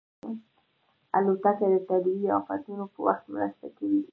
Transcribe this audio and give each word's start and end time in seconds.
الوتکه 1.17 1.65
د 1.73 1.75
طبیعي 1.89 2.27
افتونو 2.39 2.83
په 2.93 2.99
وخت 3.07 3.25
مرسته 3.35 3.67
کوي. 3.77 4.01